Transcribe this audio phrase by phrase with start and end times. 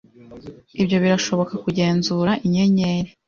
[0.81, 3.09] Ibyo birashobora kugenzura Inyenyeri